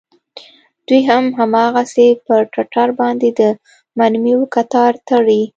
دوى 0.87 0.99
هم 1.09 1.25
هماغسې 1.39 2.07
پر 2.25 2.41
ټټر 2.53 2.87
باندې 2.99 3.29
د 3.39 3.41
مرميو 3.97 4.41
کتار 4.55 4.93
تړي. 5.09 5.41